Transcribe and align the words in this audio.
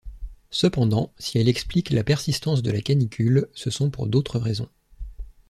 Cependant, 0.49 1.13
si 1.19 1.37
elle 1.37 1.47
explique 1.47 1.91
la 1.91 2.03
persistance 2.03 2.63
de 2.63 2.71
la 2.71 2.81
canicule, 2.81 3.47
ce 3.53 3.69
sont 3.69 3.91
pour 3.91 4.07
d'autres 4.07 4.39
raisons. 4.39 4.67